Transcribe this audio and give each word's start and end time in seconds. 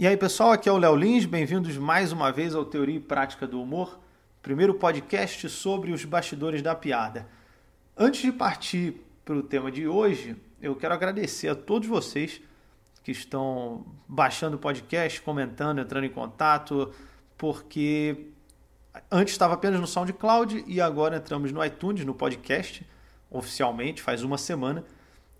E 0.00 0.06
aí, 0.06 0.16
pessoal, 0.16 0.52
aqui 0.52 0.68
é 0.68 0.72
o 0.72 0.78
Léo 0.78 0.94
Lins, 0.94 1.26
bem-vindos 1.26 1.76
mais 1.76 2.12
uma 2.12 2.30
vez 2.30 2.54
ao 2.54 2.64
Teoria 2.64 2.94
e 2.94 3.00
Prática 3.00 3.48
do 3.48 3.60
Humor, 3.60 3.98
primeiro 4.40 4.72
podcast 4.74 5.48
sobre 5.48 5.90
os 5.90 6.04
bastidores 6.04 6.62
da 6.62 6.72
piada. 6.72 7.26
Antes 7.96 8.20
de 8.20 8.30
partir 8.30 9.02
para 9.24 9.34
o 9.34 9.42
tema 9.42 9.72
de 9.72 9.88
hoje, 9.88 10.36
eu 10.62 10.76
quero 10.76 10.94
agradecer 10.94 11.48
a 11.48 11.54
todos 11.56 11.88
vocês 11.88 12.40
que 13.02 13.10
estão 13.10 13.84
baixando 14.06 14.54
o 14.54 14.60
podcast, 14.60 15.20
comentando, 15.20 15.80
entrando 15.80 16.04
em 16.04 16.10
contato, 16.10 16.94
porque 17.36 18.28
antes 19.10 19.34
estava 19.34 19.54
apenas 19.54 19.80
no 19.80 19.86
SoundCloud 19.88 20.62
e 20.68 20.80
agora 20.80 21.16
entramos 21.16 21.50
no 21.50 21.64
iTunes, 21.64 22.04
no 22.04 22.14
podcast, 22.14 22.86
oficialmente, 23.28 24.00
faz 24.00 24.22
uma 24.22 24.38
semana, 24.38 24.84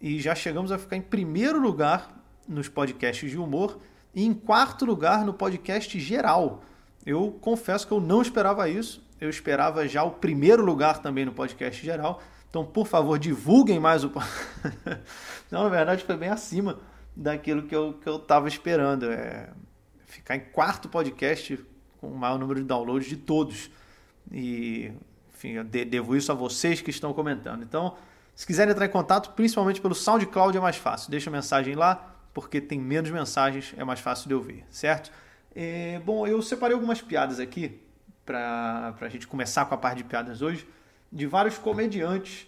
e 0.01 0.19
já 0.19 0.35
chegamos 0.35 0.73
a 0.73 0.79
ficar 0.79 0.97
em 0.97 1.01
primeiro 1.01 1.61
lugar 1.61 2.13
nos 2.49 2.69
podcasts 2.69 3.31
de 3.31 3.39
humor 3.39 3.79
e 4.19 4.25
em 4.25 4.35
quarto 4.35 4.85
lugar 4.85 5.25
no 5.25 5.33
podcast 5.33 5.97
geral. 6.01 6.65
Eu 7.07 7.39
confesso 7.41 7.87
que 7.87 7.93
eu 7.93 8.01
não 8.01 8.21
esperava 8.21 8.69
isso, 8.69 9.01
eu 9.21 9.31
esperava 9.31 9.87
já 9.87 10.03
o 10.03 10.11
primeiro 10.11 10.65
lugar 10.65 11.01
também 11.01 11.25
no 11.25 11.31
podcast 11.31 11.81
geral. 11.81 12.21
Então, 12.51 12.65
por 12.65 12.85
favor, 12.85 13.17
divulguem 13.17 13.79
mais 13.79 14.03
o. 14.03 14.11
não, 15.53 15.63
na 15.63 15.69
verdade, 15.69 16.03
foi 16.03 16.17
bem 16.17 16.31
acima 16.31 16.81
daquilo 17.15 17.63
que 17.63 17.77
eu 17.77 17.97
estava 18.17 18.47
que 18.47 18.55
eu 18.55 18.59
esperando. 18.59 19.09
É 19.09 19.51
ficar 20.05 20.35
em 20.35 20.41
quarto 20.41 20.89
podcast 20.89 21.65
com 22.01 22.09
o 22.09 22.17
maior 22.17 22.41
número 22.41 22.59
de 22.59 22.67
downloads 22.67 23.09
de 23.09 23.17
todos. 23.17 23.71
E, 24.33 24.91
enfim, 25.33 25.51
eu 25.51 25.65
devo 25.65 26.17
isso 26.17 26.33
a 26.33 26.35
vocês 26.35 26.81
que 26.81 26.91
estão 26.91 27.13
comentando. 27.13 27.63
Então, 27.63 27.97
se 28.35 28.45
quiserem 28.45 28.73
entrar 28.73 28.87
em 28.87 28.91
contato, 28.91 29.31
principalmente 29.35 29.81
pelo 29.81 29.95
SoundCloud 29.95 30.59
é 30.59 30.61
mais 30.61 30.75
fácil. 30.77 31.09
Deixa 31.09 31.31
a 31.31 31.33
mensagem 31.33 31.77
lá, 31.77 32.18
porque 32.41 32.61
tem 32.61 32.79
menos 32.79 33.11
mensagens, 33.11 33.75
é 33.77 33.83
mais 33.83 33.99
fácil 33.99 34.29
de 34.29 34.35
ouvir, 34.35 34.65
certo? 34.71 35.11
É, 35.53 36.01
bom, 36.05 36.25
eu 36.25 36.41
separei 36.41 36.73
algumas 36.73 37.03
piadas 37.03 37.41
aqui 37.41 37.81
para 38.25 38.95
a 39.01 39.09
gente 39.09 39.27
começar 39.27 39.65
com 39.65 39.75
a 39.75 39.77
parte 39.77 39.99
de 39.99 40.05
piadas 40.05 40.41
hoje, 40.41 40.65
de 41.11 41.27
vários 41.27 41.59
comediantes 41.59 42.47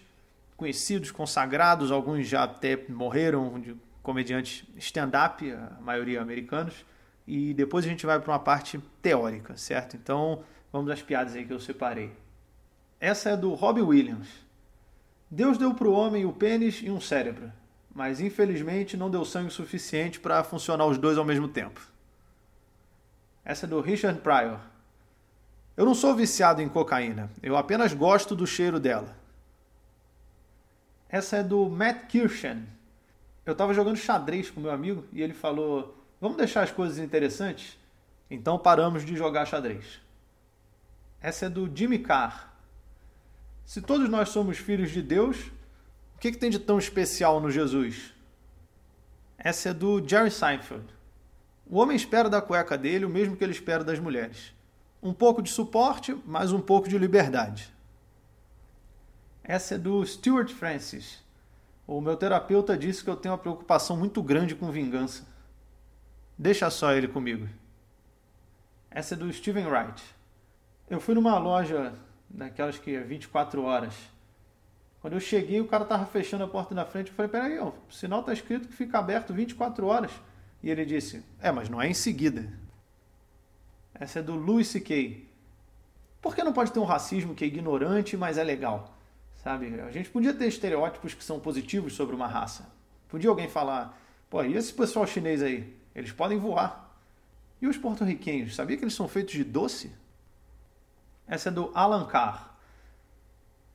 conhecidos, 0.55 1.11
consagrados, 1.11 1.91
alguns 1.91 2.25
já 2.25 2.43
até 2.43 2.79
morreram, 2.87 3.59
de 3.59 3.75
comediantes 4.01 4.63
stand-up, 4.77 5.51
a 5.51 5.81
maioria 5.81 6.21
americanos, 6.21 6.85
e 7.27 7.53
depois 7.53 7.83
a 7.83 7.89
gente 7.89 8.05
vai 8.05 8.17
para 8.17 8.31
uma 8.31 8.39
parte 8.39 8.79
teórica, 9.01 9.57
certo? 9.57 9.97
Então 9.97 10.41
vamos 10.71 10.89
às 10.89 11.01
piadas 11.01 11.35
aí 11.35 11.45
que 11.45 11.51
eu 11.51 11.59
separei. 11.59 12.13
Essa 12.97 13.31
é 13.31 13.35
do 13.35 13.53
Robbie 13.55 13.81
Williams. 13.81 14.29
Deus 15.29 15.57
deu 15.57 15.73
para 15.73 15.87
o 15.87 15.93
homem 15.93 16.25
o 16.25 16.31
pênis 16.31 16.81
e 16.81 16.89
um 16.89 17.01
cérebro 17.01 17.51
mas 17.93 18.19
infelizmente 18.19 18.95
não 18.95 19.09
deu 19.09 19.25
sangue 19.25 19.51
suficiente 19.51 20.19
para 20.19 20.43
funcionar 20.43 20.85
os 20.85 20.97
dois 20.97 21.17
ao 21.17 21.25
mesmo 21.25 21.47
tempo. 21.47 21.81
Essa 23.43 23.65
é 23.65 23.69
do 23.69 23.81
Richard 23.81 24.19
Pryor. 24.21 24.59
Eu 25.75 25.85
não 25.85 25.95
sou 25.95 26.15
viciado 26.15 26.61
em 26.61 26.69
cocaína, 26.69 27.29
eu 27.41 27.57
apenas 27.57 27.93
gosto 27.93 28.35
do 28.35 28.45
cheiro 28.45 28.79
dela. 28.79 29.15
Essa 31.09 31.37
é 31.37 31.43
do 31.43 31.69
Matt 31.69 32.07
Kirshen. 32.07 32.65
Eu 33.45 33.53
estava 33.53 33.73
jogando 33.73 33.97
xadrez 33.97 34.49
com 34.49 34.61
meu 34.61 34.71
amigo 34.71 35.03
e 35.11 35.21
ele 35.21 35.33
falou: 35.33 35.97
Vamos 36.21 36.37
deixar 36.37 36.61
as 36.61 36.71
coisas 36.71 36.99
interessantes? 36.99 37.77
Então 38.29 38.57
paramos 38.57 39.03
de 39.03 39.15
jogar 39.15 39.45
xadrez. 39.45 39.99
Essa 41.19 41.47
é 41.47 41.49
do 41.49 41.69
Jimmy 41.73 41.99
Carr. 41.99 42.53
Se 43.65 43.81
todos 43.81 44.09
nós 44.09 44.29
somos 44.29 44.57
filhos 44.57 44.91
de 44.91 45.01
Deus, 45.01 45.51
que, 46.21 46.31
que 46.31 46.37
tem 46.37 46.51
de 46.51 46.59
tão 46.59 46.77
especial 46.77 47.41
no 47.41 47.49
Jesus? 47.49 48.13
Essa 49.39 49.69
é 49.69 49.73
do 49.73 50.07
Jerry 50.07 50.29
Seinfeld. 50.29 50.85
O 51.65 51.79
homem 51.79 51.95
espera 51.95 52.29
da 52.29 52.39
cueca 52.39 52.77
dele 52.77 53.05
o 53.05 53.09
mesmo 53.09 53.35
que 53.35 53.43
ele 53.43 53.51
espera 53.51 53.83
das 53.83 53.97
mulheres. 53.97 54.53
Um 55.01 55.13
pouco 55.13 55.41
de 55.41 55.49
suporte, 55.49 56.15
mas 56.23 56.51
um 56.51 56.61
pouco 56.61 56.87
de 56.87 56.95
liberdade. 56.95 57.73
Essa 59.43 59.75
é 59.75 59.77
do 59.79 60.05
Stuart 60.05 60.51
Francis. 60.51 61.23
O 61.87 61.99
meu 61.99 62.15
terapeuta 62.15 62.77
disse 62.77 63.03
que 63.03 63.09
eu 63.09 63.15
tenho 63.15 63.33
uma 63.33 63.39
preocupação 63.39 63.97
muito 63.97 64.21
grande 64.21 64.53
com 64.53 64.71
vingança. 64.71 65.25
Deixa 66.37 66.69
só 66.69 66.93
ele 66.93 67.07
comigo. 67.07 67.49
Essa 68.91 69.15
é 69.15 69.17
do 69.17 69.33
Steven 69.33 69.65
Wright. 69.65 70.03
Eu 70.87 70.99
fui 70.99 71.15
numa 71.15 71.39
loja 71.39 71.95
daquelas 72.29 72.77
que 72.77 72.93
é 72.93 73.01
24 73.01 73.63
horas 73.63 74.10
quando 75.01 75.13
eu 75.13 75.19
cheguei, 75.19 75.59
o 75.59 75.67
cara 75.67 75.83
tava 75.83 76.05
fechando 76.05 76.43
a 76.43 76.47
porta 76.47 76.75
na 76.75 76.85
frente. 76.85 77.09
Eu 77.09 77.15
falei, 77.15 77.31
peraí, 77.31 77.59
o 77.59 77.73
sinal 77.89 78.21
tá 78.21 78.31
escrito 78.31 78.67
que 78.67 78.73
fica 78.75 78.99
aberto 78.99 79.33
24 79.33 79.87
horas. 79.87 80.11
E 80.61 80.69
ele 80.69 80.85
disse, 80.85 81.23
é, 81.41 81.51
mas 81.51 81.69
não 81.69 81.81
é 81.81 81.87
em 81.87 81.93
seguida. 81.93 82.47
Essa 83.95 84.19
é 84.19 84.21
do 84.21 84.35
Louis 84.35 84.67
C.K. 84.67 85.27
Por 86.21 86.35
que 86.35 86.43
não 86.43 86.53
pode 86.53 86.71
ter 86.71 86.79
um 86.79 86.85
racismo 86.85 87.33
que 87.33 87.43
é 87.43 87.47
ignorante, 87.47 88.15
mas 88.15 88.37
é 88.37 88.43
legal? 88.43 88.95
Sabe? 89.43 89.81
A 89.81 89.89
gente 89.89 90.09
podia 90.09 90.35
ter 90.35 90.45
estereótipos 90.45 91.15
que 91.15 91.23
são 91.23 91.39
positivos 91.39 91.93
sobre 91.93 92.15
uma 92.15 92.27
raça. 92.27 92.69
Podia 93.09 93.29
alguém 93.29 93.49
falar, 93.49 93.99
pô, 94.29 94.43
e 94.43 94.55
esse 94.55 94.71
pessoal 94.71 95.07
chinês 95.07 95.41
aí? 95.41 95.75
Eles 95.95 96.11
podem 96.11 96.37
voar. 96.37 96.95
E 97.59 97.67
os 97.67 97.75
porto-riquenhos? 97.75 98.55
Sabia 98.55 98.77
que 98.77 98.83
eles 98.83 98.93
são 98.93 99.07
feitos 99.07 99.33
de 99.33 99.43
doce? 99.43 99.91
Essa 101.27 101.49
é 101.49 101.51
do 101.51 101.71
Alan 101.73 102.05
Carr. 102.05 102.50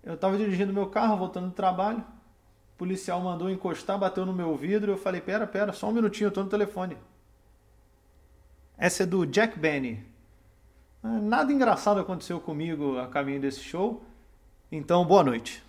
Eu 0.06 0.15
estava 0.15 0.39
dirigindo 0.39 0.72
meu 0.72 0.87
carro, 0.87 1.17
voltando 1.17 1.49
do 1.49 1.53
trabalho. 1.53 1.99
O 1.99 2.78
policial 2.78 3.21
mandou 3.21 3.50
encostar, 3.50 3.99
bateu 3.99 4.25
no 4.25 4.33
meu 4.33 4.56
vidro. 4.56 4.93
Eu 4.93 4.97
falei: 4.97 5.21
Pera, 5.21 5.49
pera, 5.49 5.72
só 5.72 5.89
um 5.89 5.93
minutinho, 5.93 6.27
eu 6.27 6.28
estou 6.28 6.44
no 6.44 6.49
telefone. 6.49 6.97
Essa 8.78 9.03
é 9.03 9.06
do 9.06 9.27
Jack 9.27 9.59
Benny. 9.59 10.06
Ah, 11.03 11.19
nada 11.19 11.53
engraçado 11.53 11.99
aconteceu 11.99 12.39
comigo 12.39 12.97
a 12.99 13.09
caminho 13.09 13.41
desse 13.41 13.61
show. 13.61 14.05
Então, 14.71 15.05
boa 15.05 15.25
noite. 15.25 15.65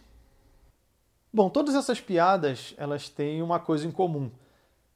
Bom, 1.33 1.49
todas 1.49 1.73
essas 1.73 1.99
piadas 1.99 2.75
elas 2.77 3.09
têm 3.09 3.41
uma 3.41 3.59
coisa 3.59 3.87
em 3.87 3.91
comum. 3.91 4.29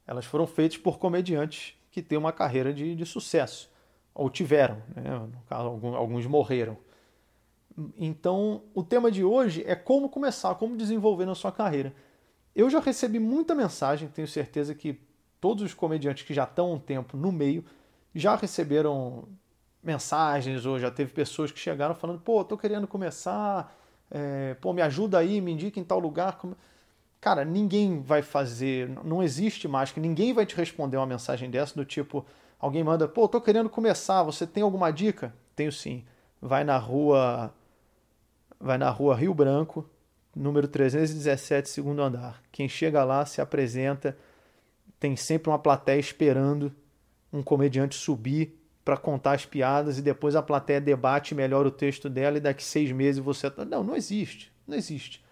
Elas 0.05 0.25
foram 0.25 0.45
feitas 0.45 0.77
por 0.77 0.99
comediantes 0.99 1.73
que 1.89 2.03
têm 2.03 2.17
uma 2.17 2.31
carreira 2.31 2.71
de, 2.71 2.95
de 2.95 3.05
sucesso. 3.07 3.71
Ou 4.13 4.29
tiveram, 4.29 4.83
né? 4.95 5.09
no 5.17 5.41
caso, 5.49 5.67
alguns 5.95 6.27
morreram. 6.27 6.77
Então, 7.97 8.63
o 8.73 8.83
tema 8.83 9.11
de 9.11 9.23
hoje 9.23 9.63
é 9.65 9.75
como 9.75 10.09
começar, 10.09 10.55
como 10.55 10.75
desenvolver 10.75 11.25
na 11.25 11.35
sua 11.35 11.51
carreira. 11.51 11.93
Eu 12.55 12.69
já 12.69 12.79
recebi 12.79 13.19
muita 13.19 13.55
mensagem, 13.55 14.09
tenho 14.09 14.27
certeza 14.27 14.75
que 14.75 14.99
todos 15.39 15.63
os 15.63 15.73
comediantes 15.73 16.25
que 16.25 16.33
já 16.33 16.43
estão 16.43 16.67
há 16.67 16.73
um 16.73 16.79
tempo 16.79 17.17
no 17.17 17.31
meio 17.31 17.65
já 18.13 18.35
receberam 18.35 19.27
mensagens 19.83 20.65
ou 20.65 20.77
já 20.77 20.91
teve 20.91 21.11
pessoas 21.11 21.51
que 21.51 21.59
chegaram 21.59 21.95
falando: 21.95 22.19
pô, 22.19 22.43
tô 22.43 22.57
querendo 22.57 22.87
começar, 22.87 23.75
é, 24.09 24.53
pô, 24.55 24.73
me 24.73 24.81
ajuda 24.81 25.17
aí, 25.17 25.41
me 25.41 25.51
indica 25.51 25.79
em 25.79 25.83
tal 25.83 25.99
lugar. 25.99 26.39
Cara, 27.19 27.45
ninguém 27.45 28.01
vai 28.01 28.21
fazer, 28.21 28.89
não 29.03 29.21
existe 29.21 29.67
mais 29.67 29.91
que 29.91 29.99
ninguém 29.99 30.33
vai 30.33 30.45
te 30.45 30.55
responder 30.55 30.97
uma 30.97 31.05
mensagem 31.05 31.49
dessa 31.49 31.75
do 31.75 31.85
tipo: 31.85 32.25
alguém 32.59 32.83
manda, 32.83 33.07
pô, 33.07 33.27
tô 33.27 33.39
querendo 33.41 33.69
começar, 33.69 34.23
você 34.23 34.45
tem 34.45 34.63
alguma 34.63 34.91
dica? 34.91 35.33
Tenho 35.55 35.71
sim. 35.71 36.03
Vai 36.41 36.63
na 36.63 36.77
rua 36.77 37.53
vai 38.61 38.77
na 38.77 38.89
rua 38.89 39.15
Rio 39.15 39.33
Branco, 39.33 39.89
número 40.35 40.67
317, 40.67 41.69
segundo 41.69 42.01
andar. 42.01 42.41
Quem 42.51 42.69
chega 42.69 43.03
lá 43.03 43.25
se 43.25 43.41
apresenta, 43.41 44.17
tem 44.99 45.15
sempre 45.15 45.49
uma 45.49 45.59
plateia 45.59 45.99
esperando 45.99 46.73
um 47.33 47.41
comediante 47.41 47.95
subir 47.95 48.57
para 48.85 48.97
contar 48.97 49.33
as 49.33 49.45
piadas 49.45 49.97
e 49.97 50.01
depois 50.01 50.35
a 50.35 50.41
plateia 50.41 50.81
debate 50.81 51.35
melhor 51.35 51.65
o 51.65 51.71
texto 51.71 52.09
dela 52.09 52.37
e 52.37 52.41
daqui 52.41 52.63
seis 52.63 52.91
meses 52.91 53.23
você. 53.23 53.49
Tá, 53.49 53.65
não, 53.65 53.83
não 53.83 53.95
existe. 53.95 54.51
Não 54.67 54.77
existe. 54.77 55.23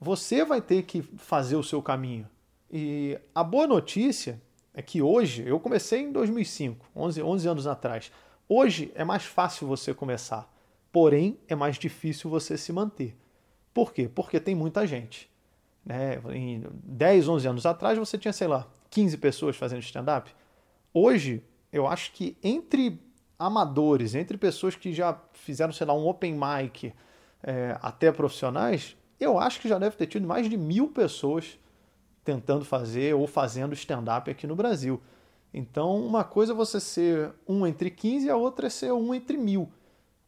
Você 0.00 0.44
vai 0.44 0.60
ter 0.60 0.82
que 0.82 1.02
fazer 1.02 1.56
o 1.56 1.62
seu 1.62 1.80
caminho. 1.80 2.28
E 2.70 3.18
a 3.34 3.44
boa 3.44 3.66
notícia 3.66 4.40
é 4.74 4.82
que 4.82 5.02
hoje, 5.02 5.46
eu 5.46 5.60
comecei 5.60 6.00
em 6.00 6.12
2005, 6.12 6.86
11, 6.96 7.22
11 7.22 7.48
anos 7.48 7.66
atrás. 7.66 8.10
Hoje 8.48 8.90
é 8.94 9.04
mais 9.04 9.24
fácil 9.24 9.66
você 9.66 9.94
começar. 9.94 10.51
Porém, 10.92 11.38
é 11.48 11.54
mais 11.54 11.76
difícil 11.76 12.28
você 12.28 12.58
se 12.58 12.72
manter. 12.72 13.16
Por 13.72 13.92
quê? 13.92 14.08
Porque 14.14 14.38
tem 14.38 14.54
muita 14.54 14.86
gente. 14.86 15.30
Né? 15.84 16.20
Em 16.34 16.62
10, 16.84 17.28
11 17.28 17.48
anos 17.48 17.66
atrás, 17.66 17.98
você 17.98 18.18
tinha, 18.18 18.32
sei 18.32 18.46
lá, 18.46 18.68
15 18.90 19.16
pessoas 19.16 19.56
fazendo 19.56 19.80
stand-up. 19.80 20.30
Hoje, 20.92 21.42
eu 21.72 21.86
acho 21.86 22.12
que 22.12 22.36
entre 22.42 23.00
amadores, 23.38 24.14
entre 24.14 24.36
pessoas 24.36 24.76
que 24.76 24.92
já 24.92 25.18
fizeram, 25.32 25.72
sei 25.72 25.86
lá, 25.86 25.94
um 25.94 26.06
open 26.06 26.34
mic, 26.34 26.92
é, 27.42 27.76
até 27.80 28.12
profissionais, 28.12 28.94
eu 29.18 29.38
acho 29.38 29.60
que 29.60 29.68
já 29.68 29.78
deve 29.78 29.96
ter 29.96 30.06
tido 30.06 30.26
mais 30.26 30.48
de 30.48 30.56
mil 30.56 30.88
pessoas 30.88 31.58
tentando 32.24 32.64
fazer 32.64 33.14
ou 33.14 33.26
fazendo 33.26 33.72
stand-up 33.72 34.30
aqui 34.30 34.46
no 34.46 34.54
Brasil. 34.54 35.00
Então, 35.52 35.96
uma 36.04 36.22
coisa 36.22 36.52
é 36.52 36.54
você 36.56 36.78
ser 36.78 37.32
um 37.48 37.66
entre 37.66 37.90
15 37.90 38.26
e 38.26 38.30
a 38.30 38.36
outra 38.36 38.66
é 38.68 38.70
ser 38.70 38.92
um 38.92 39.12
entre 39.12 39.36
mil. 39.36 39.68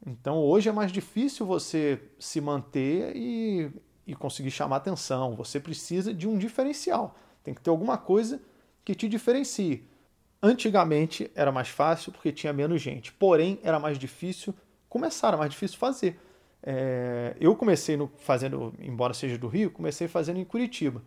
Então 0.07 0.39
hoje 0.39 0.69
é 0.69 0.73
mais 0.73 0.93
difícil 0.93 1.47
você 1.47 2.01
se 2.19 2.41
manter 2.41 3.17
e, 3.17 3.71
e 4.07 4.15
conseguir 4.15 4.51
chamar 4.51 4.77
atenção. 4.77 5.35
Você 5.35 5.59
precisa 5.59 6.13
de 6.13 6.29
um 6.29 6.37
diferencial. 6.37 7.17
Tem 7.43 7.55
que 7.55 7.61
ter 7.61 7.71
alguma 7.71 7.97
coisa 7.97 8.41
que 8.85 8.95
te 8.95 9.09
diferencie. 9.09 9.89
Antigamente 10.43 11.31
era 11.35 11.51
mais 11.51 11.69
fácil 11.69 12.13
porque 12.13 12.31
tinha 12.31 12.53
menos 12.53 12.83
gente, 12.83 13.13
porém 13.13 13.59
era 13.63 13.81
mais 13.81 13.99
difícil 13.99 14.55
começar, 14.89 15.29
era 15.29 15.37
mais 15.39 15.51
difícil 15.51 15.79
fazer. 15.79 16.21
É, 16.63 17.35
eu 17.41 17.57
comecei 17.57 17.97
no, 17.97 18.11
fazendo, 18.19 18.75
embora 18.79 19.15
seja 19.15 19.39
do 19.39 19.49
Rio, 19.49 19.71
comecei 19.71 20.07
fazendo 20.07 20.39
em 20.39 20.45
Curitiba. 20.45 21.03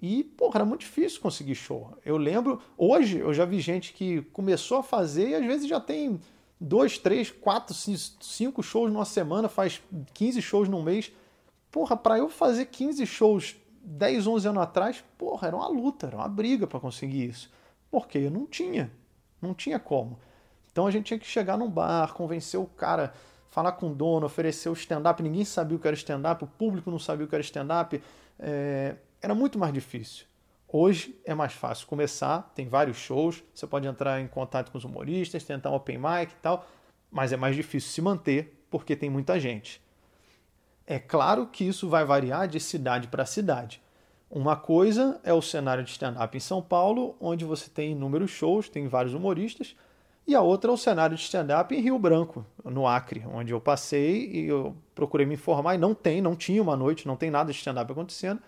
E, 0.00 0.24
porra, 0.24 0.58
era 0.58 0.64
muito 0.64 0.80
difícil 0.80 1.20
conseguir 1.20 1.54
show. 1.54 1.96
Eu 2.04 2.16
lembro, 2.16 2.60
hoje 2.76 3.18
eu 3.18 3.32
já 3.32 3.44
vi 3.44 3.60
gente 3.60 3.92
que 3.92 4.22
começou 4.32 4.78
a 4.78 4.82
fazer 4.82 5.28
e 5.28 5.34
às 5.34 5.46
vezes 5.46 5.68
já 5.68 5.78
tem 5.78 6.18
dois, 6.62 6.96
três, 6.96 7.30
quatro, 7.30 7.74
cinco 7.74 8.62
shows 8.62 8.92
numa 8.92 9.04
semana, 9.04 9.48
faz 9.48 9.82
15 10.14 10.40
shows 10.40 10.68
num 10.68 10.82
mês. 10.82 11.12
Porra, 11.70 11.96
para 11.96 12.18
eu 12.18 12.28
fazer 12.28 12.66
15 12.66 13.04
shows 13.06 13.56
10, 13.82 14.26
11 14.26 14.48
anos 14.48 14.62
atrás, 14.62 15.04
porra, 15.18 15.48
era 15.48 15.56
uma 15.56 15.68
luta, 15.68 16.06
era 16.06 16.16
uma 16.16 16.28
briga 16.28 16.66
para 16.66 16.78
conseguir 16.78 17.28
isso. 17.28 17.50
Porque 17.90 18.18
eu 18.18 18.30
não 18.30 18.46
tinha, 18.46 18.90
não 19.40 19.52
tinha 19.52 19.78
como. 19.78 20.18
Então 20.70 20.86
a 20.86 20.90
gente 20.90 21.06
tinha 21.06 21.18
que 21.18 21.26
chegar 21.26 21.58
num 21.58 21.68
bar, 21.68 22.14
convencer 22.14 22.58
o 22.58 22.66
cara 22.66 23.12
falar 23.50 23.72
com 23.72 23.90
o 23.90 23.94
dono, 23.94 24.24
oferecer 24.24 24.70
o 24.70 24.72
stand-up. 24.72 25.22
Ninguém 25.22 25.44
sabia 25.44 25.76
o 25.76 25.80
que 25.80 25.86
era 25.86 25.96
stand-up, 25.96 26.42
o 26.42 26.46
público 26.46 26.90
não 26.90 26.98
sabia 26.98 27.26
o 27.26 27.28
que 27.28 27.34
era 27.34 27.42
stand-up. 27.42 28.02
É, 28.38 28.96
era 29.20 29.34
muito 29.34 29.58
mais 29.58 29.74
difícil. 29.74 30.24
Hoje 30.74 31.20
é 31.26 31.34
mais 31.34 31.52
fácil 31.52 31.86
começar, 31.86 32.50
tem 32.54 32.66
vários 32.66 32.96
shows, 32.96 33.44
você 33.52 33.66
pode 33.66 33.86
entrar 33.86 34.22
em 34.22 34.26
contato 34.26 34.72
com 34.72 34.78
os 34.78 34.84
humoristas, 34.84 35.44
tentar 35.44 35.70
um 35.70 35.74
open 35.74 35.98
mic 35.98 36.32
e 36.32 36.36
tal, 36.40 36.66
mas 37.10 37.30
é 37.30 37.36
mais 37.36 37.54
difícil 37.54 37.90
se 37.90 38.00
manter 38.00 38.64
porque 38.70 38.96
tem 38.96 39.10
muita 39.10 39.38
gente. 39.38 39.82
É 40.86 40.98
claro 40.98 41.46
que 41.46 41.62
isso 41.62 41.90
vai 41.90 42.06
variar 42.06 42.48
de 42.48 42.58
cidade 42.58 43.08
para 43.08 43.26
cidade. 43.26 43.82
Uma 44.30 44.56
coisa 44.56 45.20
é 45.22 45.34
o 45.34 45.42
cenário 45.42 45.84
de 45.84 45.90
stand-up 45.90 46.34
em 46.34 46.40
São 46.40 46.62
Paulo, 46.62 47.16
onde 47.20 47.44
você 47.44 47.68
tem 47.68 47.92
inúmeros 47.92 48.30
shows, 48.30 48.70
tem 48.70 48.88
vários 48.88 49.12
humoristas, 49.12 49.76
e 50.26 50.34
a 50.34 50.40
outra 50.40 50.70
é 50.70 50.74
o 50.74 50.78
cenário 50.78 51.14
de 51.14 51.22
stand-up 51.22 51.74
em 51.74 51.82
Rio 51.82 51.98
Branco, 51.98 52.46
no 52.64 52.86
Acre, 52.86 53.22
onde 53.30 53.52
eu 53.52 53.60
passei 53.60 54.30
e 54.32 54.46
eu 54.46 54.74
procurei 54.94 55.26
me 55.26 55.34
informar 55.34 55.74
e 55.74 55.78
não 55.78 55.94
tem, 55.94 56.22
não 56.22 56.34
tinha 56.34 56.62
uma 56.62 56.78
noite, 56.78 57.06
não 57.06 57.16
tem 57.16 57.30
nada 57.30 57.52
de 57.52 57.58
stand-up 57.58 57.92
acontecendo. 57.92 58.40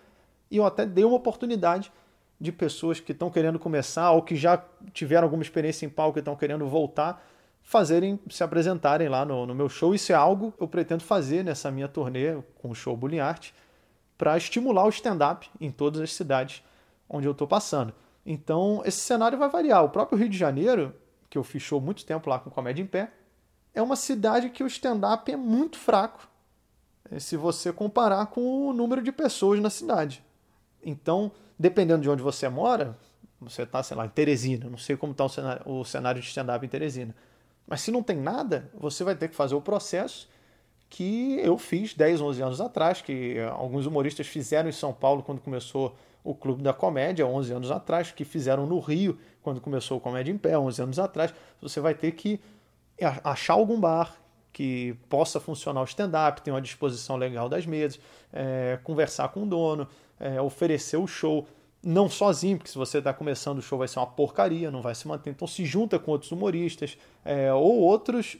E 0.49 0.57
eu 0.57 0.65
até 0.65 0.87
dei 0.87 1.03
uma 1.05 1.17
oportunidade 1.17 1.91
de 2.39 2.51
pessoas 2.51 2.99
que 2.99 3.11
estão 3.11 3.29
querendo 3.29 3.57
começar 3.57 4.11
ou 4.11 4.21
que 4.21 4.35
já 4.35 4.63
tiveram 4.93 5.23
alguma 5.23 5.43
experiência 5.43 5.85
em 5.85 5.89
palco 5.89 6.17
e 6.17 6.21
estão 6.21 6.35
querendo 6.35 6.67
voltar, 6.67 7.25
fazerem, 7.61 8.19
se 8.29 8.43
apresentarem 8.43 9.07
lá 9.07 9.25
no, 9.25 9.45
no 9.45 9.55
meu 9.55 9.69
show. 9.69 9.95
Isso 9.95 10.11
é 10.11 10.15
algo 10.15 10.51
que 10.51 10.61
eu 10.61 10.67
pretendo 10.67 11.03
fazer 11.03 11.43
nessa 11.43 11.71
minha 11.71 11.87
turnê 11.87 12.37
com 12.61 12.69
o 12.69 12.75
show 12.75 12.95
Bullying 12.95 13.19
Art 13.19 13.51
para 14.17 14.37
estimular 14.37 14.85
o 14.85 14.89
stand-up 14.89 15.49
em 15.59 15.71
todas 15.71 16.01
as 16.01 16.13
cidades 16.13 16.63
onde 17.09 17.27
eu 17.27 17.31
estou 17.31 17.47
passando. 17.47 17.93
Então, 18.25 18.81
esse 18.85 18.99
cenário 18.99 19.37
vai 19.37 19.49
variar. 19.49 19.83
O 19.83 19.89
próprio 19.89 20.17
Rio 20.17 20.29
de 20.29 20.37
Janeiro 20.37 20.93
que 21.35 21.37
eu 21.37 21.43
fiz 21.43 21.61
show 21.61 21.81
muito 21.81 22.05
tempo 22.05 22.29
lá 22.29 22.39
com 22.39 22.49
Comédia 22.49 22.81
em 22.81 22.87
Pé, 22.87 23.11
é 23.73 23.81
uma 23.81 23.97
cidade 23.97 24.49
que 24.49 24.63
o 24.63 24.67
stand-up 24.67 25.29
é 25.29 25.35
muito 25.35 25.77
fraco 25.77 26.29
eh, 27.11 27.19
se 27.19 27.35
você 27.35 27.73
comparar 27.73 28.27
com 28.27 28.69
o 28.69 28.71
número 28.71 29.01
de 29.01 29.11
pessoas 29.11 29.59
na 29.59 29.69
cidade. 29.69 30.23
Então, 30.85 31.31
dependendo 31.57 32.03
de 32.03 32.09
onde 32.09 32.21
você 32.21 32.47
mora, 32.47 32.95
você 33.41 33.63
está, 33.63 33.81
sei 33.81 33.97
lá, 33.97 34.05
em 34.05 34.09
Teresina, 34.09 34.69
não 34.69 34.77
sei 34.77 34.95
como 34.95 35.11
está 35.11 35.25
o 35.25 35.29
cenário, 35.29 35.61
o 35.65 35.83
cenário 35.83 36.21
de 36.21 36.27
stand-up 36.27 36.63
em 36.63 36.69
Teresina, 36.69 37.15
mas 37.67 37.81
se 37.81 37.91
não 37.91 38.03
tem 38.03 38.15
nada, 38.15 38.69
você 38.73 39.03
vai 39.03 39.15
ter 39.15 39.27
que 39.27 39.35
fazer 39.35 39.55
o 39.55 39.61
processo 39.61 40.29
que 40.87 41.39
eu 41.39 41.57
fiz 41.57 41.95
10, 41.95 42.21
11 42.21 42.41
anos 42.43 42.61
atrás, 42.61 43.01
que 43.01 43.39
alguns 43.51 43.87
humoristas 43.87 44.27
fizeram 44.27 44.69
em 44.69 44.71
São 44.71 44.93
Paulo 44.93 45.23
quando 45.23 45.41
começou 45.41 45.95
o 46.23 46.33
Clube 46.33 46.61
da 46.61 46.73
Comédia, 46.73 47.25
11 47.25 47.53
anos 47.53 47.71
atrás, 47.71 48.11
que 48.11 48.23
fizeram 48.23 48.65
no 48.65 48.79
Rio, 48.79 49.17
quando 49.41 49.59
começou 49.59 49.97
o 49.97 50.01
Comédia 50.01 50.31
em 50.31 50.37
Pé, 50.37 50.57
11 50.57 50.81
anos 50.83 50.99
atrás. 50.99 51.33
Você 51.61 51.79
vai 51.79 51.95
ter 51.95 52.11
que 52.11 52.39
achar 53.23 53.53
algum 53.53 53.79
bar 53.79 54.15
que 54.55 54.95
possa 55.09 55.37
funcionar 55.37 55.81
o 55.81 55.83
stand-up, 55.83 56.41
ter 56.41 56.49
uma 56.49 56.61
disposição 56.61 57.17
legal 57.17 57.49
das 57.49 57.65
mesas, 57.65 57.99
é, 58.31 58.79
conversar 58.85 59.27
com 59.27 59.43
o 59.43 59.45
dono, 59.45 59.85
é, 60.17 60.39
oferecer 60.39 60.95
o 60.95 61.05
show, 61.05 61.45
não 61.83 62.07
sozinho, 62.07 62.57
porque 62.57 62.71
se 62.71 62.77
você 62.77 62.99
está 62.99 63.13
começando 63.13 63.57
o 63.57 63.61
show 63.61 63.77
vai 63.77 63.89
ser 63.89 63.99
uma 63.99 64.07
porcaria, 64.07 64.71
não 64.71 64.81
vai 64.81 64.95
se 64.95 65.09
manter. 65.09 65.29
Então 65.29 65.45
se 65.45 65.65
junta 65.65 65.99
com 65.99 66.09
outros 66.09 66.31
humoristas 66.31 66.97
é, 67.25 67.53
ou 67.53 67.79
outros 67.79 68.37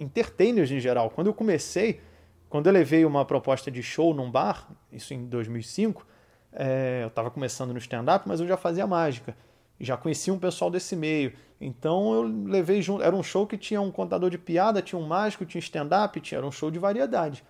entertainers 0.00 0.70
em 0.70 0.80
geral. 0.80 1.10
Quando 1.10 1.26
eu 1.26 1.34
comecei, 1.34 2.00
quando 2.48 2.66
eu 2.68 2.72
levei 2.72 3.04
uma 3.04 3.26
proposta 3.26 3.70
de 3.70 3.82
show 3.82 4.14
num 4.14 4.30
bar, 4.30 4.66
isso 4.90 5.12
em 5.12 5.26
2005, 5.26 6.06
é, 6.54 7.00
eu 7.02 7.08
estava 7.08 7.30
começando 7.30 7.72
no 7.72 7.78
stand-up, 7.78 8.26
mas 8.26 8.40
eu 8.40 8.46
já 8.46 8.56
fazia 8.56 8.86
mágica. 8.86 9.36
Já 9.80 9.96
conhecia 9.96 10.32
um 10.32 10.38
pessoal 10.38 10.70
desse 10.70 10.94
meio. 10.94 11.32
Então 11.60 12.12
eu 12.14 12.22
levei 12.22 12.82
junto. 12.82 13.02
Era 13.02 13.14
um 13.16 13.22
show 13.22 13.46
que 13.46 13.56
tinha 13.56 13.80
um 13.80 13.90
contador 13.90 14.30
de 14.30 14.38
piada, 14.38 14.82
tinha 14.82 14.98
um 14.98 15.06
mágico, 15.06 15.44
tinha 15.44 15.60
stand-up, 15.60 16.20
tinha, 16.20 16.38
era 16.38 16.46
um 16.46 16.52
show 16.52 16.70
de 16.70 16.78
variedade. 16.78 17.44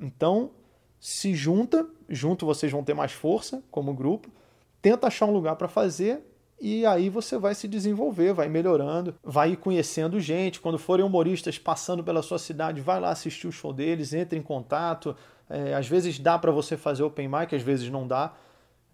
Então 0.00 0.50
se 0.98 1.34
junta, 1.34 1.84
junto 2.08 2.46
vocês 2.46 2.70
vão 2.70 2.84
ter 2.84 2.94
mais 2.94 3.10
força 3.10 3.60
como 3.72 3.92
grupo, 3.92 4.30
tenta 4.80 5.08
achar 5.08 5.26
um 5.26 5.32
lugar 5.32 5.56
para 5.56 5.66
fazer 5.66 6.24
e 6.60 6.86
aí 6.86 7.08
você 7.08 7.36
vai 7.36 7.56
se 7.56 7.66
desenvolver, 7.66 8.32
vai 8.32 8.48
melhorando, 8.48 9.12
vai 9.20 9.56
conhecendo 9.56 10.20
gente. 10.20 10.60
Quando 10.60 10.78
forem 10.78 11.04
humoristas 11.04 11.58
passando 11.58 12.04
pela 12.04 12.22
sua 12.22 12.38
cidade, 12.38 12.80
vai 12.80 13.00
lá 13.00 13.10
assistir 13.10 13.48
o 13.48 13.52
show 13.52 13.72
deles, 13.72 14.12
entre 14.12 14.38
em 14.38 14.42
contato. 14.42 15.16
É, 15.50 15.74
às 15.74 15.88
vezes 15.88 16.20
dá 16.20 16.38
para 16.38 16.52
você 16.52 16.76
fazer 16.76 17.02
open 17.02 17.26
mic, 17.26 17.52
às 17.52 17.62
vezes 17.62 17.90
não 17.90 18.06
dá. 18.06 18.32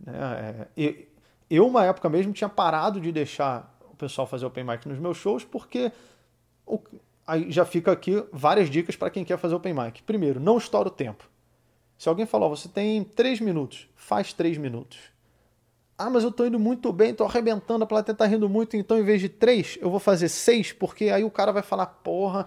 Né? 0.01 0.67
É, 0.79 1.07
eu, 1.51 1.67
uma 1.67 1.85
época 1.85 2.09
mesmo, 2.09 2.33
tinha 2.33 2.49
parado 2.49 3.01
de 3.01 3.11
deixar 3.13 3.79
o 3.91 3.97
pessoal 3.97 4.27
fazer 4.27 4.47
open 4.47 4.65
mic 4.65 4.87
nos 4.87 4.99
meus 4.99 5.17
shows, 5.17 5.45
porque 5.45 5.91
o, 6.67 6.81
aí 7.27 7.51
já 7.51 7.65
fica 7.65 7.93
aqui 7.93 8.25
várias 8.33 8.69
dicas 8.71 8.97
para 8.97 9.11
quem 9.11 9.25
quer 9.25 9.39
fazer 9.39 9.55
open 9.55 9.75
mic. 9.75 10.03
Primeiro, 10.03 10.39
não 10.41 10.59
estoura 10.59 10.89
o 10.89 10.93
tempo. 10.93 11.29
Se 11.97 12.09
alguém 12.09 12.27
falou, 12.27 12.49
você 12.49 12.69
tem 12.69 13.03
três 13.03 13.41
minutos, 13.41 13.89
faz 13.97 14.33
três 14.33 14.57
minutos 14.57 14.99
ah, 15.99 16.09
mas 16.09 16.23
eu 16.23 16.31
tô 16.31 16.47
indo 16.47 16.61
muito 16.61 16.93
bem, 16.93 17.13
tô 17.13 17.25
arrebentando, 17.25 17.83
a 17.83 17.87
plateia 17.87 18.17
tá 18.17 18.25
rindo 18.25 18.49
muito, 18.49 18.77
então 18.77 18.97
em 18.97 19.03
vez 19.03 19.21
de 19.21 19.29
três, 19.29 19.77
eu 19.83 19.91
vou 19.91 19.99
fazer 19.99 20.29
seis, 20.29 20.73
porque 20.73 21.11
aí 21.11 21.25
o 21.25 21.31
cara 21.31 21.51
vai 21.51 21.63
falar, 21.63 21.87
porra, 21.87 22.47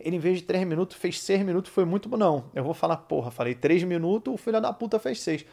ele 0.00 0.16
em 0.16 0.18
vez 0.18 0.38
de 0.38 0.44
três 0.44 0.66
minutos 0.66 0.96
fez 0.96 1.20
seis 1.20 1.40
minutos, 1.44 1.70
foi 1.70 1.84
muito 1.84 2.08
bom. 2.08 2.16
Não, 2.16 2.46
eu 2.52 2.64
vou 2.64 2.74
falar, 2.74 2.96
porra, 2.96 3.30
falei 3.30 3.54
três 3.54 3.84
minutos, 3.84 4.34
o 4.34 4.36
filho 4.36 4.60
da 4.60 4.72
puta 4.72 4.98
fez 4.98 5.20
seis. 5.20 5.46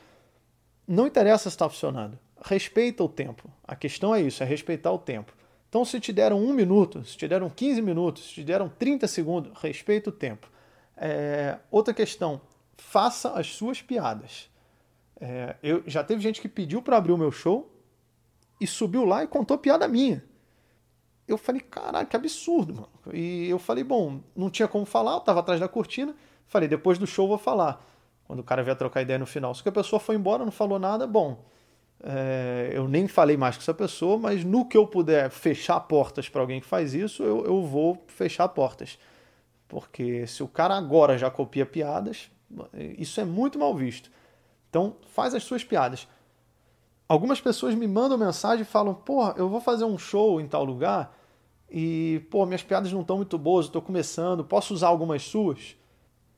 Não 0.87 1.05
interessa 1.05 1.47
se 1.47 1.55
tá 1.57 1.69
funcionando. 1.69 2.17
Respeita 2.47 3.03
o 3.03 3.09
tempo. 3.09 3.49
A 3.67 3.75
questão 3.75 4.13
é 4.13 4.21
isso, 4.21 4.43
é 4.43 4.45
respeitar 4.45 4.91
o 4.91 4.99
tempo. 4.99 5.33
Então, 5.67 5.83
se 5.83 5.99
te 5.99 6.13
deram 6.13 6.39
um 6.39 6.53
minuto, 6.53 7.03
se 7.03 7.17
te 7.17 7.27
deram 7.27 7.49
15 7.49 7.81
minutos, 7.81 8.27
se 8.27 8.33
te 8.35 8.43
deram 8.43 8.69
30 8.69 9.07
segundos, 9.07 9.51
respeita 9.59 10.11
o 10.11 10.13
tempo. 10.13 10.47
É... 10.95 11.57
Outra 11.71 11.91
questão, 11.91 12.39
faça 12.77 13.31
as 13.31 13.47
suas 13.47 13.81
piadas. 13.81 14.47
É, 15.19 15.55
eu, 15.63 15.81
já 15.87 16.03
teve 16.03 16.21
gente 16.21 16.39
que 16.39 16.47
pediu 16.47 16.83
para 16.83 16.97
abrir 16.97 17.13
o 17.13 17.17
meu 17.17 17.31
show 17.31 17.71
e 18.61 18.67
subiu 18.67 19.05
lá 19.05 19.23
e 19.23 19.27
contou 19.27 19.57
piada 19.57 19.87
minha. 19.87 20.23
Eu 21.27 21.39
falei, 21.39 21.61
caralho, 21.61 22.05
que 22.05 22.15
absurdo, 22.15 22.75
mano. 22.75 22.89
E 23.11 23.49
eu 23.49 23.57
falei, 23.57 23.83
bom, 23.83 24.21
não 24.35 24.51
tinha 24.51 24.67
como 24.67 24.85
falar, 24.85 25.13
eu 25.13 25.21
tava 25.21 25.39
atrás 25.39 25.59
da 25.59 25.67
cortina. 25.67 26.15
Falei, 26.45 26.69
depois 26.69 26.99
do 26.99 27.07
show 27.07 27.27
vou 27.27 27.39
falar. 27.39 27.83
Quando 28.25 28.39
o 28.39 28.43
cara 28.43 28.61
vier 28.61 28.77
trocar 28.77 29.01
ideia 29.01 29.17
no 29.17 29.25
final. 29.25 29.53
Só 29.55 29.63
que 29.63 29.69
a 29.69 29.71
pessoa 29.71 29.99
foi 29.99 30.15
embora, 30.15 30.45
não 30.45 30.51
falou 30.51 30.77
nada, 30.77 31.07
bom. 31.07 31.43
É, 32.03 32.71
eu 32.73 32.87
nem 32.87 33.07
falei 33.07 33.37
mais 33.37 33.55
com 33.55 33.61
essa 33.61 33.73
pessoa, 33.73 34.17
mas 34.17 34.43
no 34.43 34.65
que 34.65 34.77
eu 34.77 34.85
puder 34.85 35.29
fechar 35.29 35.79
portas 35.81 36.29
para 36.29 36.41
alguém 36.41 36.59
que 36.59 36.67
faz 36.67 36.93
isso, 36.93 37.23
eu, 37.23 37.45
eu 37.45 37.63
vou 37.63 38.03
fechar 38.07 38.47
portas. 38.49 38.99
Porque 39.67 40.27
se 40.27 40.43
o 40.43 40.47
cara 40.47 40.75
agora 40.75 41.17
já 41.17 41.31
copia 41.31 41.65
piadas, 41.65 42.29
isso 42.97 43.19
é 43.19 43.25
muito 43.25 43.57
mal 43.57 43.73
visto. 43.75 44.11
Então, 44.69 44.97
faz 45.07 45.33
as 45.33 45.43
suas 45.43 45.63
piadas. 45.63 46.07
Algumas 47.07 47.39
pessoas 47.39 47.73
me 47.75 47.87
mandam 47.87 48.17
mensagem 48.17 48.61
e 48.61 48.65
falam: 48.65 48.93
"Pô, 48.93 49.27
eu 49.31 49.49
vou 49.49 49.61
fazer 49.61 49.85
um 49.85 49.97
show 49.97 50.39
em 50.39 50.47
tal 50.47 50.63
lugar 50.63 51.15
e, 51.69 52.25
pô, 52.29 52.45
minhas 52.45 52.63
piadas 52.63 52.91
não 52.91 53.01
estão 53.01 53.17
muito 53.17 53.37
boas, 53.37 53.65
estou 53.65 53.81
começando, 53.81 54.43
posso 54.43 54.73
usar 54.73 54.87
algumas 54.87 55.23
suas?" 55.23 55.75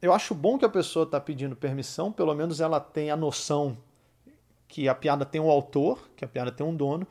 Eu 0.02 0.14
acho 0.14 0.36
bom 0.36 0.58
que 0.58 0.66
a 0.66 0.70
pessoa 0.70 1.04
está 1.04 1.20
pedindo 1.20 1.56
permissão, 1.56 2.12
pelo 2.12 2.34
menos 2.36 2.62
ela 2.62 2.80
tem 2.80 3.10
a 3.10 3.18
noção 3.18 3.78
que 4.68 4.90
a 4.90 4.96
piada 4.96 5.26
tem 5.26 5.40
um 5.40 5.50
autor, 5.50 6.10
que 6.16 6.26
a 6.26 6.28
piada 6.28 6.52
tem 6.52 6.66
um 6.66 6.76
dono, 6.76 7.08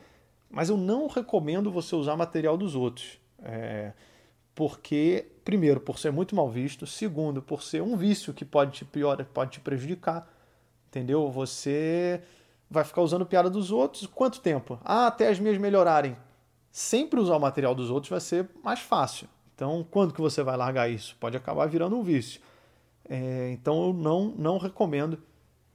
mas 0.49 0.69
eu 0.69 0.77
não 0.77 1.07
recomendo 1.07 1.71
você 1.71 1.95
usar 1.95 2.15
material 2.15 2.57
dos 2.57 2.75
outros. 2.75 3.19
É, 3.43 3.93
porque, 4.55 5.27
primeiro, 5.43 5.79
por 5.79 5.99
ser 5.99 6.11
muito 6.11 6.35
mal 6.35 6.49
visto, 6.49 6.87
segundo, 6.87 7.41
por 7.41 7.61
ser 7.61 7.81
um 7.81 7.95
vício 7.95 8.33
que 8.33 8.45
pode 8.45 8.71
te 8.71 8.85
pior, 8.85 9.23
pode 9.25 9.51
te 9.51 9.59
prejudicar, 9.59 10.27
Entendeu? 10.87 11.29
Você 11.29 12.21
vai 12.69 12.83
ficar 12.83 13.01
usando 13.01 13.25
piada 13.25 13.49
dos 13.49 13.71
outros 13.71 14.07
quanto 14.07 14.39
tempo? 14.41 14.79
Ah, 14.83 15.07
até 15.07 15.27
as 15.27 15.39
minhas 15.39 15.57
melhorarem. 15.57 16.17
Sempre 16.71 17.19
usar 17.19 17.35
o 17.35 17.39
material 17.39 17.75
dos 17.75 17.89
outros 17.89 18.09
vai 18.09 18.19
ser 18.19 18.49
mais 18.63 18.79
fácil. 18.79 19.27
Então, 19.53 19.85
quando 19.89 20.13
que 20.13 20.21
você 20.21 20.43
vai 20.43 20.55
largar 20.55 20.89
isso? 20.89 21.15
Pode 21.19 21.35
acabar 21.35 21.67
virando 21.67 21.95
um 21.95 22.03
vício. 22.03 22.41
É, 23.09 23.51
então, 23.51 23.87
eu 23.87 23.93
não, 23.93 24.33
não 24.37 24.57
recomendo 24.57 25.19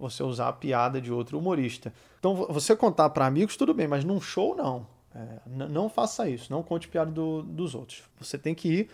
você 0.03 0.23
usar 0.23 0.49
a 0.49 0.53
piada 0.53 1.01
de 1.01 1.13
outro 1.13 1.39
humorista. 1.39 1.95
Então, 2.19 2.35
você 2.35 2.75
contar 2.75 3.11
para 3.11 3.25
amigos, 3.25 3.57
tudo 3.57 3.73
bem, 3.73 3.87
mas 3.87 4.05
num 4.05 4.21
show, 4.21 4.57
não. 4.57 4.85
É, 5.15 5.39
não 5.47 5.89
faça 5.89 6.29
isso, 6.29 6.51
não 6.51 6.63
conte 6.63 6.89
piada 6.89 7.11
do, 7.11 7.43
dos 7.43 7.75
outros. 7.75 8.03
Você 8.19 8.37
tem 8.37 8.55
que 8.55 8.69
ir 8.69 8.91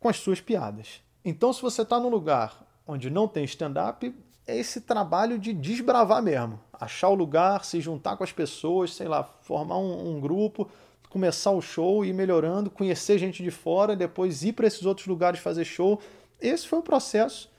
com 0.00 0.08
as 0.08 0.16
suas 0.16 0.40
piadas. 0.40 1.02
Então, 1.24 1.52
se 1.52 1.60
você 1.60 1.82
está 1.82 2.00
num 2.00 2.08
lugar 2.08 2.66
onde 2.86 3.10
não 3.10 3.28
tem 3.28 3.44
stand-up, 3.44 4.14
é 4.46 4.56
esse 4.56 4.80
trabalho 4.80 5.38
de 5.38 5.52
desbravar 5.52 6.22
mesmo. 6.22 6.58
Achar 6.72 7.10
o 7.10 7.14
lugar, 7.14 7.64
se 7.64 7.80
juntar 7.80 8.16
com 8.16 8.24
as 8.24 8.32
pessoas, 8.32 8.94
sei 8.94 9.06
lá, 9.06 9.22
formar 9.42 9.76
um, 9.76 10.16
um 10.16 10.20
grupo, 10.20 10.70
começar 11.10 11.50
o 11.50 11.60
show, 11.60 12.04
ir 12.04 12.14
melhorando, 12.14 12.70
conhecer 12.70 13.18
gente 13.18 13.42
de 13.42 13.50
fora, 13.50 13.94
depois 13.94 14.42
ir 14.42 14.54
para 14.54 14.66
esses 14.66 14.86
outros 14.86 15.06
lugares 15.06 15.40
fazer 15.40 15.66
show. 15.66 16.00
Esse 16.40 16.66
foi 16.66 16.78
o 16.78 16.82
processo 16.82 17.50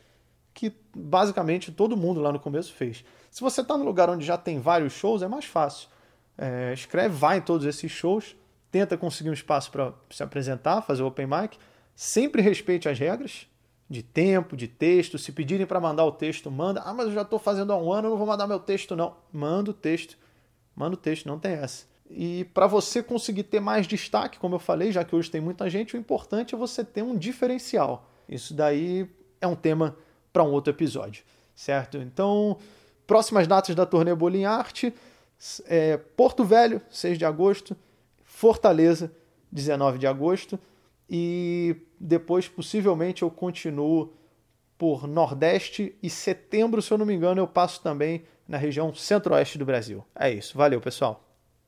que 0.59 0.75
basicamente 0.93 1.71
todo 1.71 1.95
mundo 1.95 2.19
lá 2.19 2.33
no 2.33 2.39
começo 2.39 2.73
fez. 2.73 3.05
Se 3.31 3.39
você 3.39 3.61
está 3.61 3.77
no 3.77 3.85
lugar 3.85 4.09
onde 4.09 4.25
já 4.25 4.37
tem 4.37 4.59
vários 4.59 4.91
shows, 4.91 5.21
é 5.21 5.27
mais 5.27 5.45
fácil. 5.45 5.87
É, 6.37 6.73
escreve, 6.73 7.15
vai 7.15 7.37
em 7.37 7.41
todos 7.41 7.65
esses 7.65 7.89
shows, 7.89 8.35
tenta 8.69 8.97
conseguir 8.97 9.29
um 9.29 9.33
espaço 9.33 9.71
para 9.71 9.93
se 10.09 10.21
apresentar, 10.21 10.81
fazer 10.81 11.01
o 11.01 11.07
open 11.07 11.27
mic. 11.27 11.57
Sempre 11.95 12.41
respeite 12.41 12.89
as 12.89 12.99
regras 12.99 13.47
de 13.89 14.03
tempo, 14.03 14.57
de 14.57 14.67
texto. 14.67 15.17
Se 15.17 15.31
pedirem 15.31 15.65
para 15.65 15.79
mandar 15.79 16.03
o 16.03 16.11
texto, 16.11 16.51
manda. 16.51 16.81
Ah, 16.81 16.93
mas 16.93 17.07
eu 17.07 17.13
já 17.13 17.21
estou 17.21 17.39
fazendo 17.39 17.71
há 17.71 17.77
um 17.77 17.93
ano, 17.93 18.07
eu 18.07 18.11
não 18.11 18.17
vou 18.17 18.27
mandar 18.27 18.45
meu 18.45 18.59
texto, 18.59 18.97
não. 18.97 19.15
Manda 19.31 19.71
o 19.71 19.73
texto. 19.73 20.17
Manda 20.75 20.95
o 20.95 20.97
texto, 20.97 21.25
não 21.25 21.39
tem 21.39 21.53
essa. 21.53 21.85
E 22.09 22.43
para 22.53 22.67
você 22.67 23.01
conseguir 23.01 23.43
ter 23.43 23.61
mais 23.61 23.87
destaque, 23.87 24.39
como 24.39 24.55
eu 24.55 24.59
falei, 24.59 24.91
já 24.91 25.05
que 25.05 25.15
hoje 25.15 25.31
tem 25.31 25.39
muita 25.39 25.69
gente, 25.69 25.95
o 25.95 25.97
importante 25.97 26.53
é 26.53 26.57
você 26.57 26.83
ter 26.83 27.01
um 27.01 27.15
diferencial. 27.15 28.09
Isso 28.27 28.53
daí 28.53 29.09
é 29.39 29.47
um 29.47 29.55
tema 29.55 29.95
para 30.31 30.43
um 30.43 30.51
outro 30.51 30.71
episódio, 30.71 31.23
certo? 31.55 31.97
Então, 31.97 32.57
próximas 33.05 33.47
datas 33.47 33.75
da 33.75 33.85
turnê 33.85 34.13
Bolinha 34.13 34.49
Arte, 34.49 34.93
é 35.65 35.97
Porto 35.97 36.43
Velho, 36.43 36.81
6 36.89 37.17
de 37.17 37.25
agosto, 37.25 37.75
Fortaleza, 38.23 39.11
19 39.51 39.97
de 39.97 40.07
agosto, 40.07 40.59
e 41.09 41.75
depois 41.99 42.47
possivelmente 42.47 43.23
eu 43.23 43.31
continuo 43.31 44.13
por 44.77 45.07
Nordeste 45.07 45.95
e 46.01 46.09
setembro, 46.09 46.81
se 46.81 46.91
eu 46.91 46.97
não 46.97 47.05
me 47.05 47.13
engano, 47.13 47.41
eu 47.41 47.47
passo 47.47 47.81
também 47.81 48.23
na 48.47 48.57
região 48.57 48.93
centro-oeste 48.93 49.57
do 49.57 49.65
Brasil. 49.65 50.05
É 50.15 50.31
isso, 50.31 50.57
valeu 50.57 50.79
pessoal! 50.79 51.28